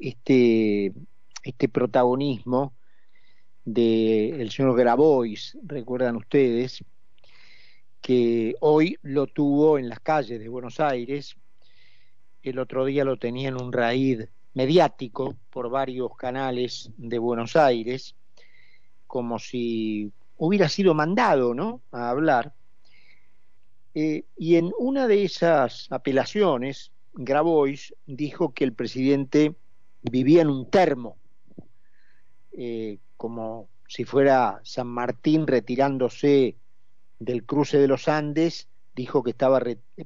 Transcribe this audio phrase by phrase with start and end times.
[0.00, 0.92] este,
[1.42, 2.74] este protagonismo
[3.64, 6.82] del señor Grabois, recuerdan ustedes,
[8.00, 11.36] que hoy lo tuvo en las calles de Buenos Aires,
[12.42, 18.16] el otro día lo tenía en un raíz mediático por varios canales de Buenos Aires,
[19.06, 21.82] como si hubiera sido mandado ¿no?
[21.92, 22.54] a hablar.
[23.94, 29.54] Eh, y en una de esas apelaciones, Grabois dijo que el presidente
[30.02, 31.16] vivía en un termo,
[32.52, 36.56] eh, como si fuera San Martín retirándose
[37.18, 39.60] del cruce de los Andes, dijo que estaba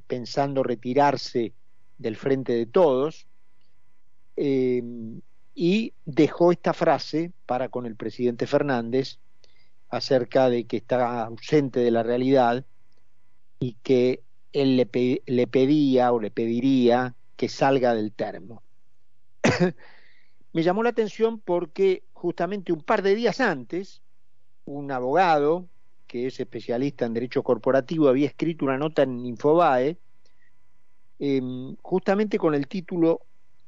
[0.07, 1.53] pensando retirarse
[1.97, 3.27] del frente de todos,
[4.37, 4.83] eh,
[5.53, 9.19] y dejó esta frase para con el presidente Fernández
[9.89, 12.65] acerca de que está ausente de la realidad
[13.59, 18.64] y que él le, le pedía o le pediría que salga del termo.
[20.53, 24.01] Me llamó la atención porque justamente un par de días antes,
[24.65, 25.67] un abogado
[26.07, 29.97] que es especialista en derecho corporativo había escrito una nota en Infobae
[31.19, 33.21] em, justamente con el título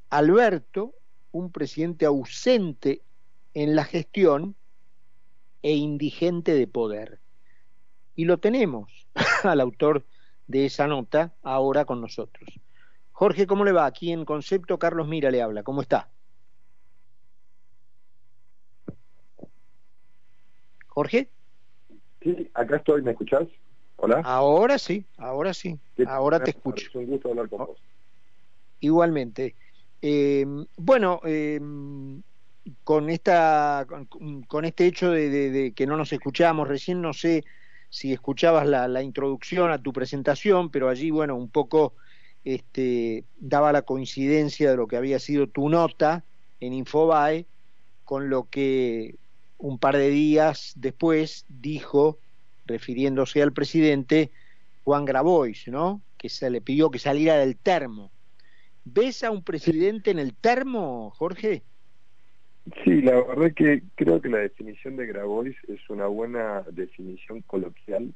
[0.09, 0.93] Alberto,
[1.31, 3.01] un presidente ausente
[3.53, 4.55] en la gestión
[5.61, 7.19] e indigente de poder.
[8.15, 9.07] Y lo tenemos
[9.43, 10.05] al autor
[10.47, 12.49] de esa nota ahora con nosotros.
[13.19, 13.87] Jorge, ¿cómo le va?
[13.87, 15.63] Aquí en Concepto, Carlos Mira le habla.
[15.63, 16.07] ¿Cómo está?
[20.85, 21.31] Jorge.
[22.21, 23.47] Sí, acá estoy, ¿me escuchás?
[23.95, 24.21] Hola.
[24.23, 26.89] Ahora sí, ahora sí, ahora te escucho.
[26.89, 27.79] Es un gusto hablar con vos.
[28.81, 29.55] Igualmente.
[29.99, 30.45] Eh,
[30.75, 31.59] bueno, eh,
[32.83, 33.87] con esta,
[34.47, 37.43] con, este hecho de, que no nos escuchábamos recién, no sé
[37.89, 41.95] si escuchabas la, introducción a tu presentación, pero allí, bueno, un poco
[42.43, 46.23] este, daba la coincidencia de lo que había sido tu nota
[46.59, 47.45] en Infobae
[48.03, 49.15] con lo que
[49.57, 52.19] un par de días después dijo,
[52.65, 54.31] refiriéndose al presidente,
[54.83, 56.01] Juan Grabois, ¿no?
[56.17, 58.11] Que se le pidió que saliera del termo.
[58.85, 61.63] ¿Ves a un presidente en el termo, Jorge?
[62.83, 68.13] Sí, la verdad que creo que la definición de Grabois es una buena definición coloquial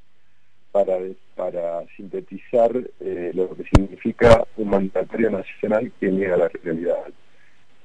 [0.72, 0.98] para,
[1.36, 7.08] para sintetizar eh, lo que significa un mandatario nacional que niega la realidad.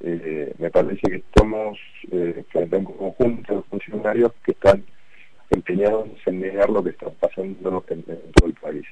[0.01, 1.79] Eh, me parece que estamos
[2.13, 4.85] eh, frente a un conjunto de funcionarios que están
[5.51, 8.87] empeñados en negar lo que está pasando en, todo el país.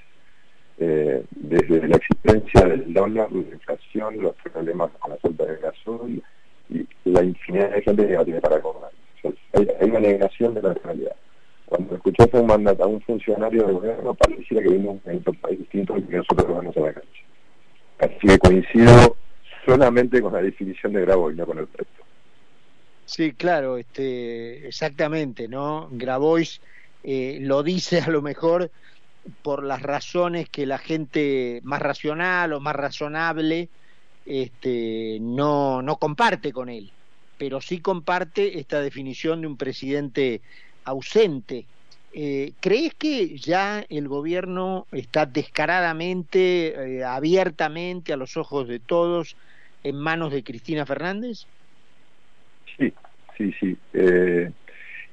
[0.78, 6.22] Eh, desde la existencia del dólar, la inflación, los problemas con la suelta de gasol
[6.70, 8.90] y la infinidad de gente que a tener para cobrar.
[9.52, 11.16] hay, una negación de la realidad.
[11.74, 15.58] Cuando escuchas a un mandato, a un funcionario de gobierno, pareciera que en otro país
[15.58, 17.08] distinto al que nosotros vamos a la cancha.
[17.98, 19.16] Así que coincido
[19.66, 22.04] solamente con la definición de Grabois, no con el resto.
[23.06, 25.88] Sí, claro, este, exactamente, ¿no?
[25.90, 26.60] Grabois
[27.02, 28.70] eh, lo dice a lo mejor
[29.42, 33.68] por las razones que la gente más racional o más razonable
[34.26, 36.92] este, no, no comparte con él,
[37.36, 40.40] pero sí comparte esta definición de un presidente
[40.84, 41.66] ausente.
[42.12, 49.36] Eh, ¿Crees que ya el gobierno está descaradamente, eh, abiertamente, a los ojos de todos,
[49.82, 51.46] en manos de Cristina Fernández?
[52.78, 52.92] Sí,
[53.36, 53.76] sí, sí.
[53.94, 54.50] Eh,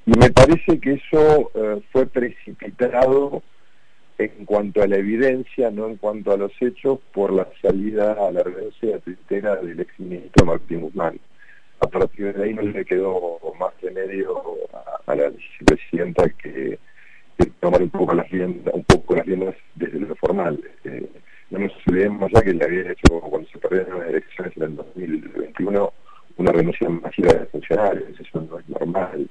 [0.06, 1.50] y me parece que eso
[1.92, 3.42] fue precipitado
[4.18, 8.30] en cuanto a la evidencia, no en cuanto a los hechos, por la salida a
[8.30, 11.18] la renuncia tuitera del exministro Martín Guzmán.
[11.82, 14.40] A partir de ahí no le quedó más remedio
[15.06, 16.78] a, la vicepresidenta que,
[17.58, 20.62] tomar un poco las riendas, un poco las riendas desde lo formal.
[20.84, 21.10] Eh,
[21.50, 24.76] no nos olvidemos ya que le había hecho, cuando se perdieron las elecciones en el
[24.76, 25.92] 2021,
[26.36, 29.28] una renuncia masiva de funcionarios, eso no es normal.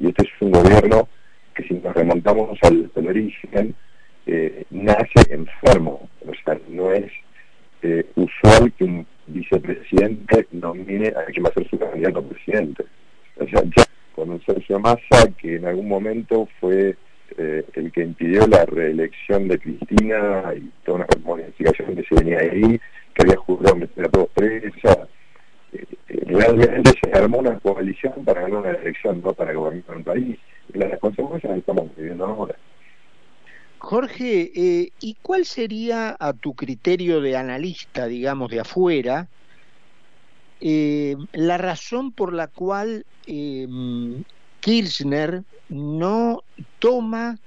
[0.00, 1.08] Y este es un gobierno
[1.54, 3.76] que si nos remontamos al, origen,
[4.26, 7.12] eh, nace enfermo, o sea, no es
[7.82, 12.84] eh, usual que un vicepresidente nomine a quien va a ser su candidato presidente.
[13.38, 13.84] O sea, ya
[14.14, 16.96] con un Sergio Massa que en algún momento fue
[17.38, 22.38] eh, el que impidió la reelección de Cristina y toda una modificación que se venía
[22.38, 22.78] ahí,
[23.14, 25.08] que había jurado meter a todos presa.
[25.72, 30.04] Eh, eh, realmente se armó una coalición para ganar una elección, no para gobernar un
[30.04, 30.38] país.
[30.74, 32.54] Y las consecuencias las estamos viviendo ahora.
[33.82, 34.52] Jorge,
[35.00, 39.26] ¿y cuál sería a tu criterio de analista, digamos, de afuera,
[40.60, 43.04] la razón por la cual
[44.60, 46.44] Kirchner no
[46.78, 47.38] toma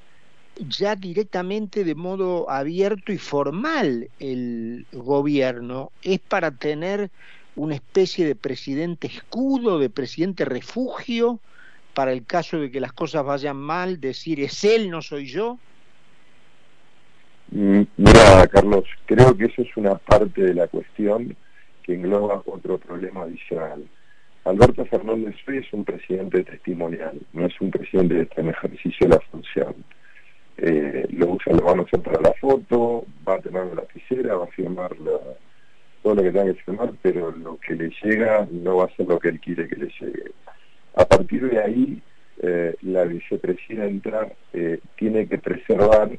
[0.68, 7.12] ya directamente de modo abierto y formal el gobierno, es para tener
[7.56, 11.40] una especie de presidente escudo, de presidente refugio,
[11.94, 15.60] para el caso de que las cosas vayan mal, decir es él, no soy yo?
[17.52, 21.36] Mm, mira, Carlos, creo que eso es una parte de la cuestión
[21.84, 23.86] que engloba otro problema adicional.
[24.46, 29.76] Alberto Fernández es un presidente testimonial, no es un presidente en ejercicio de la función.
[30.58, 34.36] Eh, lo usa, lo van a usar para la foto, va a tener una lapicera,
[34.36, 34.96] va a firmar
[36.02, 39.08] todo lo que tenga que firmar, pero lo que le llega no va a ser
[39.08, 40.32] lo que él quiere que le llegue.
[40.96, 42.02] A partir de ahí,
[42.42, 46.10] eh, la vicepresidenta eh, tiene que preservar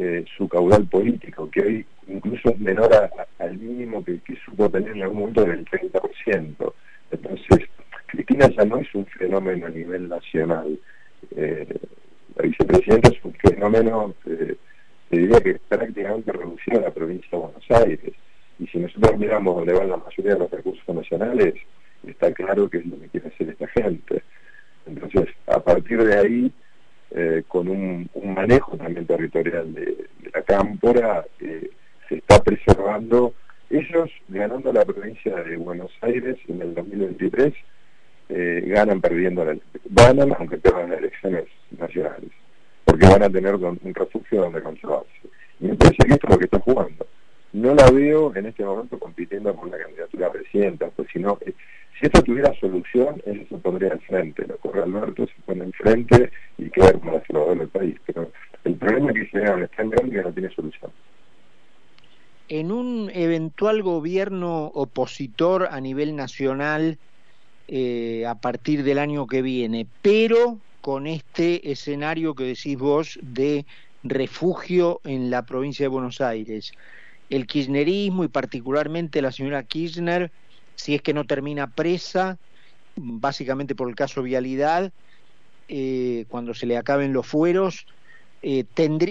[0.00, 2.88] eh, su caudal político, que hoy incluso es menor
[3.38, 6.72] al mínimo que, supo tener en algún momento del 30%.
[7.10, 7.68] Entonces,
[8.06, 10.78] Cristina ya no es un fenómeno a nivel nacional.
[11.34, 14.56] la vicepresidenta es un fenómeno, se
[15.16, 18.14] diría que prácticamente reducido a la provincia de Buenos Aires.
[18.60, 21.54] Y si nosotros miramos dónde van la mayoría de los recursos nacionales,
[22.06, 24.22] está claro que es lo que quiere hacer esta gente.
[24.86, 26.52] Entonces, a partir de ahí,
[27.20, 31.68] eh, con un, manejo también territorial de, la cámpora, eh,
[32.08, 33.34] se está preservando.
[33.70, 37.54] Ellos, ganando la provincia de Buenos Aires en el 2023,
[38.28, 39.56] eh, ganan perdiendo la
[39.86, 42.30] ganan aunque pierdan las elecciones nacionales,
[42.84, 45.10] porque van a tener un refugio donde conservarse.
[45.58, 47.04] Y me parece que esto es lo que está jugando.
[47.52, 51.36] No la veo en este momento compitiendo por la candidatura presidenta, pues si no,
[51.98, 54.46] si esto tuviera solución, eso se pondría al frente.
[54.46, 57.96] Lo corre Alberto, se pone enfrente y queda como la salvador del país.
[58.06, 58.30] Pero
[58.64, 60.90] el problema que se es tan grande que no tiene solución.
[62.48, 66.98] En un eventual gobierno opositor a nivel nacional
[67.66, 73.66] eh, a partir del año que viene, pero con este escenario que decís vos de
[74.04, 76.72] refugio en la provincia de Buenos Aires.
[77.28, 80.30] El kirchnerismo y particularmente la señora Kirchner
[80.78, 82.38] si es que no termina presa,
[82.94, 84.92] básicamente por el caso vialidad,
[85.68, 87.84] eh, cuando se le acaben los fueros,
[88.42, 88.64] eh,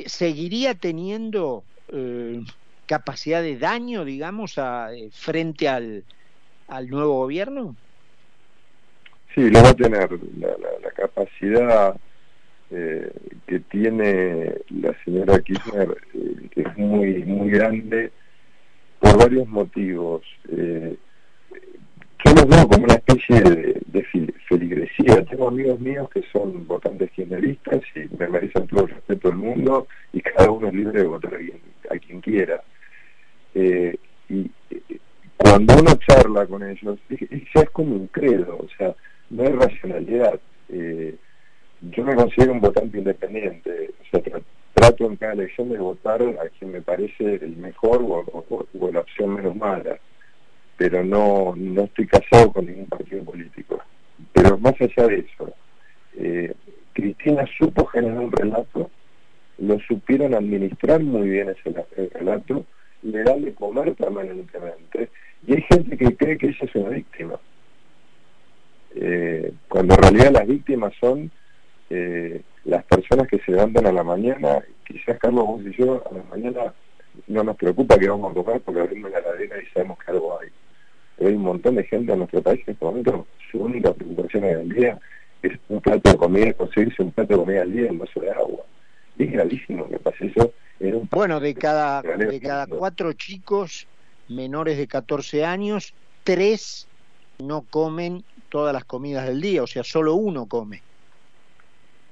[0.05, 2.41] ¿seguiría teniendo eh,
[2.85, 6.03] capacidad de daño, digamos, a, frente al,
[6.87, 7.75] nuevo gobierno?
[9.35, 10.09] Sí, lo va a tener.
[10.39, 11.95] La, capacidad
[12.69, 15.97] que tiene la señora Kirchner
[16.55, 18.11] es muy, muy grande
[18.99, 20.23] por varios motivos.
[22.25, 23.77] Yo los veo como una especie de,
[24.47, 25.23] feligresía.
[25.25, 29.87] Tengo amigos míos que son votantes kirchneristas y me merecen todo el respeto del mundo
[30.13, 31.33] y cada uno es libre de votar
[31.89, 32.63] a quien, quiera.
[33.53, 33.97] Eh,
[34.29, 34.99] y eh,
[35.35, 38.95] cuando uno charla con ellos, ya es como un credo, o sea,
[39.29, 40.39] no hay racionalidad.
[40.69, 41.15] Eh,
[41.81, 44.41] yo me considero un votante independiente, o sea,
[44.73, 49.35] trato en cada elección de votar a quien me parece el mejor o la opción
[49.35, 49.99] menos mala
[50.77, 53.81] pero no, no estoy casado con ningún partido político.
[54.31, 55.53] Pero más allá de eso,
[56.15, 56.53] eh,
[56.93, 58.91] Cristina supo generar un relato,
[59.57, 61.73] lo supieron administrar muy bien ese
[62.13, 62.65] relato,
[63.01, 65.09] le dan de comer permanentemente,
[65.45, 67.39] y hay gente que cree que ella es una víctima.
[68.95, 71.31] Eh, cuando en realidad las víctimas son
[71.89, 76.13] eh, las personas que se levantan a la mañana, quizás Carlos vos y yo a
[76.13, 76.73] la mañana
[77.27, 80.39] no nos preocupa que vamos a comer porque abrimos la heladera y sabemos que algo
[80.39, 80.49] hay
[81.19, 84.69] hay un montón de gente en nuestro país en este momento, su única preocupación el
[84.69, 84.99] día
[85.41, 88.31] es un plato de comida, conseguirse un plato de comida al día en vaso de
[88.31, 88.63] agua.
[89.17, 93.87] Y es gravísimo que pase eso en un Bueno, de cada, de cada cuatro chicos
[94.27, 96.87] menores de 14 años, tres
[97.39, 100.81] no comen todas las comidas del día, o sea, solo uno come.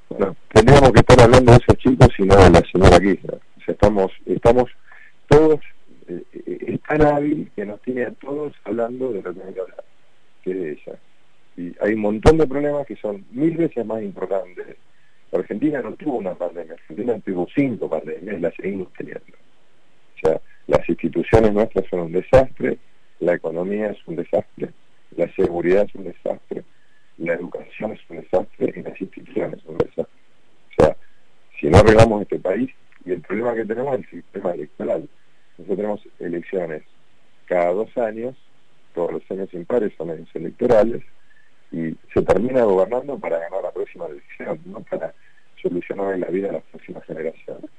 [0.09, 3.35] Bueno, tendríamos que estar hablando de esos chicos y no de la señora Kirchner.
[3.35, 4.69] O sea, estamos, estamos
[5.27, 5.59] todos
[6.07, 9.83] es tan hábil que nos tiene a todos hablando de lo que hay que hablar,
[10.43, 10.99] que es de ella.
[11.57, 14.77] Y hay un montón de problemas que son mil veces más importantes.
[15.31, 19.23] Argentina no tuvo una pandemia, Argentina tuvo cinco pandemias las seguimos teniendo.
[20.15, 22.77] O sea, las instituciones nuestras son un desastre,
[23.19, 24.69] la economía es un desastre,
[25.15, 26.63] la seguridad es un desastre,
[27.17, 30.19] la educación es un desastre y las instituciones son un desastre.
[30.77, 30.97] O sea,
[31.59, 32.69] si no arreglamos este país,
[33.05, 35.07] y el problema que tenemos es el sistema electoral,
[35.57, 36.83] nosotros tenemos elecciones
[37.45, 38.35] cada dos años,
[38.93, 41.03] todos los años impares son años electorales,
[41.71, 45.13] y se termina gobernando para ganar la próxima elección, no para
[45.61, 47.69] solucionar la vida de las próximas generaciones.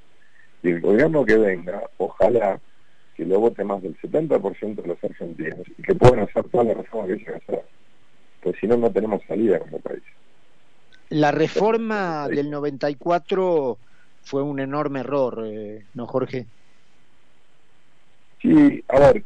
[0.62, 2.61] Y el gobierno que venga, ojalá
[3.14, 6.75] que lo vote más del 70% de los argentinos y que puedan hacer toda la
[6.75, 7.62] reforma que hay hacer.
[8.42, 10.02] Pues si no, no tenemos salida como país.
[11.09, 13.78] La reforma del 94
[14.23, 16.47] fue un enorme error, eh, ¿no, Jorge?
[18.89, 19.23] A ver,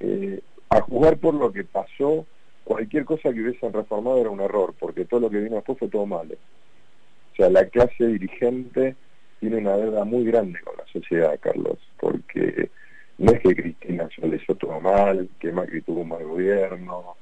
[0.00, 2.26] eh, a jugar por lo que pasó,
[2.64, 5.88] cualquier cosa que hubiesen reformado era un error, porque todo lo que vino después fue
[5.88, 6.34] todo malo.
[7.32, 8.96] O sea, la clase dirigente
[9.40, 12.70] tiene una deuda muy grande con la sociedad, Carlos, porque
[13.18, 17.16] no es que Cristina se le hizo todo mal, que Macri tuvo un mal gobierno,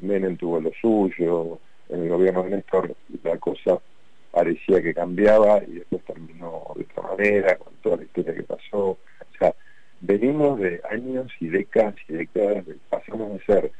[0.00, 1.58] Menem tuvo lo suyo,
[1.88, 3.78] en el gobierno de Néstor la cosa
[4.30, 8.78] parecía que cambiaba y después terminó de otra manera, con toda la historia que pasó.
[8.88, 8.98] O
[9.38, 9.54] sea,
[10.58, 13.72] de años y décadas y décadas, pasamos de ser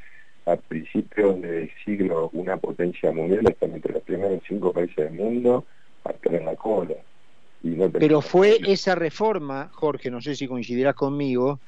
[0.46, 5.64] a principios del siglo una potencia mundial, están entre los primeros cinco países del mundo,
[6.04, 6.94] a estar en la cola.
[7.92, 11.60] Pero fue esa reforma, Jorge, no sé si coincidirás conmigo,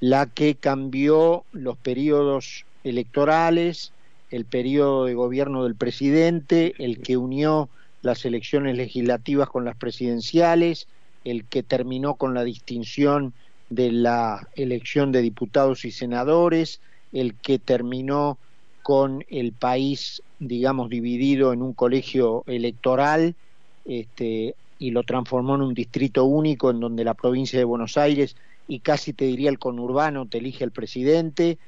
[0.00, 3.92] la que cambió los periodos electorales,
[4.30, 7.70] el periodo de gobierno del presidente, el que unió
[8.02, 10.86] las elecciones legislativas con las presidenciales,
[11.24, 13.32] el que terminó con la distinción
[13.70, 16.80] de la elección de diputados y senadores,
[17.12, 18.38] el que terminó
[18.82, 23.34] con el país, digamos, dividido en un colegio electoral
[23.84, 28.36] este, y lo transformó en un distrito único en donde la provincia de Buenos Aires
[28.66, 31.58] y casi te diría el conurbano te elige el presidente,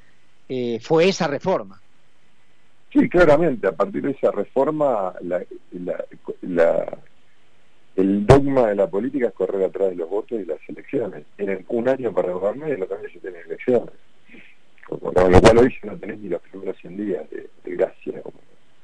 [0.49, 1.80] eh, fue esa reforma.
[2.92, 7.00] Sí, claramente, a partir de esa reforma la, el
[8.54, 11.25] de la política es correr atrás de los votos y las elecciones.
[11.37, 13.95] Tienen un año para gobernar y los años se tienen elecciones.
[14.88, 18.23] Con lo cual hoy no tenés ni los primeros 100 días de, gracia,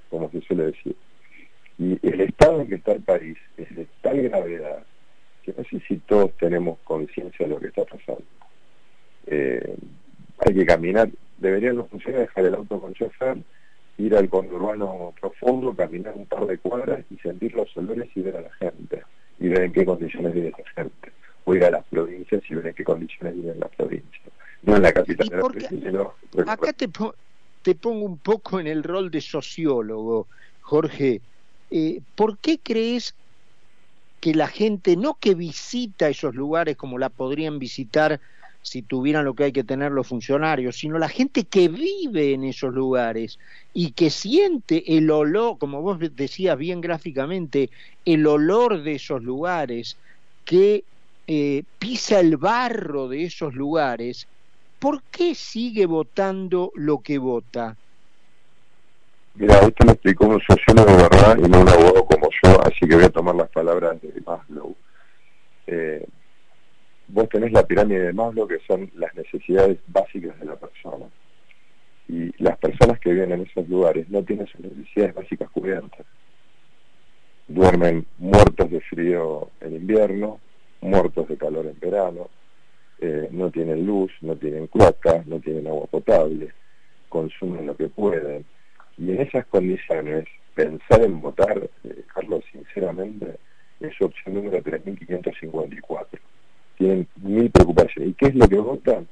[0.09, 0.95] como, se suele decir.
[1.79, 4.85] Y el estado en que está el país es de tal gravedad
[5.43, 8.25] que no sé si todos tenemos conciencia de lo que está pasando.
[9.27, 9.77] Eh,
[10.39, 11.09] hay que caminar,
[11.39, 13.39] deberían los funcionarios dejar el auto con chofer,
[13.99, 18.37] ir al conurbano profundo, caminar un par de cuadras y sentir los olores y ver
[18.37, 19.03] a la gente,
[19.47, 21.13] y ver en qué condiciones vive esa gente.
[21.45, 24.23] O ir a las provincias y ver en qué condiciones vive en las provincias.
[24.63, 26.89] No en la capital de la provincia, Acá te,
[27.63, 30.27] te pongo un poco en el rol de sociólogo,
[30.63, 31.21] Jorge.
[31.71, 33.15] Eh, ¿Por qué crees
[34.21, 38.21] que la gente, no que visita esos lugares como la podrían visitar
[38.67, 42.43] si tuvieran lo que hay que tener los funcionarios, sino la gente que vive en
[42.43, 43.39] esos lugares
[43.73, 47.71] y que siente el olor, como vos decías bien gráficamente,
[48.05, 49.97] el olor de esos lugares,
[50.45, 50.83] que
[51.29, 54.27] eh, pisa el barro de esos lugares,
[54.81, 57.77] ¿por qué sigue votando lo que vota?
[59.37, 62.81] Mira, esto lo explicó un sociólogo de verdad y no un abogado como yo, así
[62.81, 64.75] que voy a tomar las palabras de Maslow.
[65.69, 66.05] Eh,
[67.09, 71.07] vos tenés la pirámide de Maslow, que son las necesidades básicas de la persona.
[72.09, 76.07] Y las personas que viven en esos lugares no tienen sus necesidades básicas cubiertas.
[77.49, 80.41] Duermen muertos de frío en invierno,
[80.81, 82.29] muertos de calor en verano,
[82.99, 86.53] eh, no tienen luz, no tienen cloaca, no tienen agua potable,
[87.09, 88.45] consumen lo que pueden.
[88.99, 93.37] Y en esas condiciones, pensar en votar, eh, Carlos, sinceramente,
[93.81, 96.21] es opción número 3554
[96.77, 98.11] tienen mil preocupaciones.
[98.11, 99.07] ¿Y qué es lo que votan?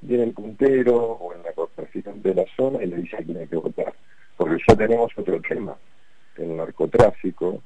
[0.00, 3.56] Viene el puntero o el narcotraficante de la zona y le dice quién hay que
[3.56, 3.92] votar.
[4.36, 5.76] Porque ya tenemos otro tema.
[6.36, 7.60] El narcotráfico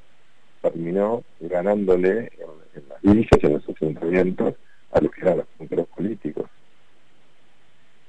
[0.63, 2.33] terminó ganándole
[2.75, 4.55] en, las villas, en los asentamientos,
[4.93, 6.49] a los que eran los punteros políticos.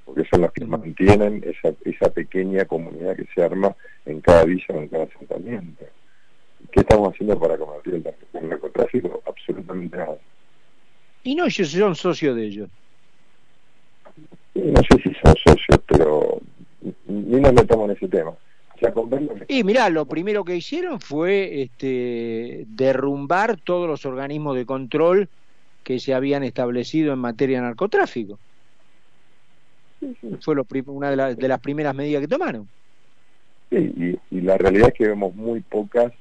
[0.05, 3.75] Porque son los que mantienen esa, esa pequeña comunidad que se arma
[4.05, 5.85] en cada villa o en cada asentamiento.
[6.71, 9.21] ¿Qué estamos haciendo para combatir el narcotráfico?
[9.25, 10.17] Absolutamente nada.
[11.23, 12.69] Y no ellos son socios de ellos.
[14.55, 16.39] No sé si son socios, pero
[17.07, 18.33] ni nos metamos en ese tema.
[19.47, 25.29] y mirá, lo primero que hicieron fue este, derrumbar todos los organismos de control
[25.83, 28.39] que se habían establecido en materia de narcotráfico.
[30.41, 32.67] Fue lo, una de, de, las primeras medidas que tomaron.
[33.69, 36.11] Sí, y, la realidad es que vemos muy pocas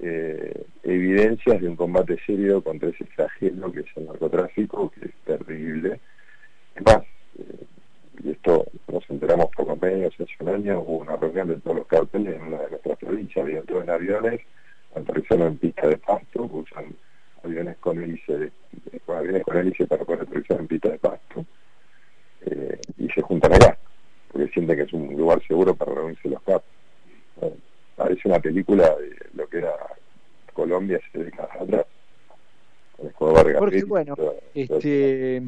[0.00, 5.14] eh, evidencias de un combate serio contra ese flagelo que es el narcotráfico, que es
[5.24, 6.00] terrible.
[6.74, 7.02] Es más,
[7.38, 7.64] eh,
[8.22, 11.86] y esto nos enteramos por medios hace un año, hubo una reunión de todos los
[11.86, 14.40] carteles en una de nuestras provincias, todos en aviones,
[14.94, 16.86] aterrizaron en pista de pasto, usan
[17.44, 18.50] aviones con hélice,
[19.06, 21.44] aviones con hélice para poder aterrizar en pista de pasto,
[22.46, 23.78] eh, y se juntan acá,
[24.32, 26.78] porque sienten que es un lugar seguro para reunirse los capos
[27.98, 29.74] parece una película de lo que era
[30.54, 31.86] Colombia hace décadas atrás.
[33.70, 34.16] Porque bueno,
[34.54, 35.42] este,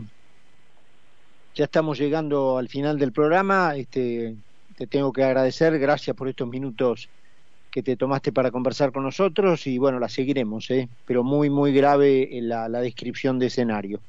[1.54, 3.74] ya estamos llegando al final del programa.
[3.76, 4.34] Este,
[4.76, 7.08] te tengo que agradecer, gracias por estos minutos
[7.70, 10.88] que te tomaste para conversar con nosotros y bueno, la seguiremos, ¿eh?
[11.06, 14.00] pero muy, muy grave la, la descripción de escenario.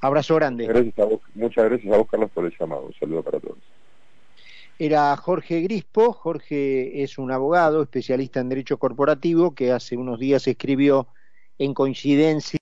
[0.00, 0.66] Abrazo grande.
[0.66, 2.86] Gracias a vos, muchas gracias a vos, Carlos, por el llamado.
[2.86, 3.58] Un saludo para todos.
[4.78, 6.12] era Jorge Grispo.
[6.12, 11.06] Jorge es un abogado especialista en derecho corporativo que hace unos días escribió
[11.58, 12.54] en coincidencia